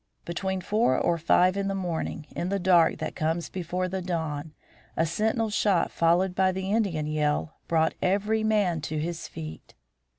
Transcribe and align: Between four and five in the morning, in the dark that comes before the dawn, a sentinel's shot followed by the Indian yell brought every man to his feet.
Between 0.25 0.61
four 0.61 0.95
and 0.97 1.21
five 1.21 1.55
in 1.55 1.67
the 1.67 1.75
morning, 1.75 2.25
in 2.31 2.49
the 2.49 2.57
dark 2.57 2.97
that 2.97 3.15
comes 3.15 3.49
before 3.49 3.87
the 3.87 4.01
dawn, 4.01 4.55
a 4.97 5.05
sentinel's 5.05 5.53
shot 5.53 5.91
followed 5.91 6.33
by 6.33 6.51
the 6.51 6.71
Indian 6.71 7.05
yell 7.05 7.57
brought 7.67 7.93
every 8.01 8.43
man 8.43 8.81
to 8.81 8.97
his 8.99 9.27
feet. 9.27 9.75